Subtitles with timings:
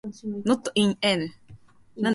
[0.47, 1.21] Not in N.